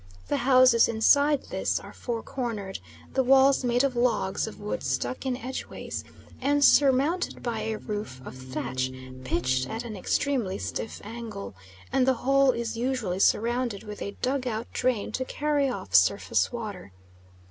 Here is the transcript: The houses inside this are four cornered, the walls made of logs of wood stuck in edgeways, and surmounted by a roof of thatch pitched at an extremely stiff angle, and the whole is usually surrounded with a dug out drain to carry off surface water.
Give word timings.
The 0.29 0.37
houses 0.37 0.87
inside 0.89 1.43
this 1.51 1.79
are 1.79 1.93
four 1.93 2.23
cornered, 2.23 2.79
the 3.13 3.21
walls 3.21 3.63
made 3.63 3.83
of 3.83 3.95
logs 3.95 4.47
of 4.47 4.59
wood 4.59 4.81
stuck 4.81 5.27
in 5.27 5.37
edgeways, 5.37 6.03
and 6.41 6.65
surmounted 6.65 7.43
by 7.43 7.59
a 7.65 7.77
roof 7.77 8.19
of 8.25 8.35
thatch 8.35 8.89
pitched 9.23 9.69
at 9.69 9.83
an 9.85 9.95
extremely 9.95 10.57
stiff 10.57 11.01
angle, 11.03 11.53
and 11.93 12.07
the 12.07 12.15
whole 12.15 12.49
is 12.49 12.75
usually 12.75 13.19
surrounded 13.19 13.83
with 13.83 14.01
a 14.01 14.15
dug 14.23 14.47
out 14.47 14.65
drain 14.73 15.11
to 15.11 15.23
carry 15.23 15.69
off 15.69 15.93
surface 15.93 16.51
water. 16.51 16.93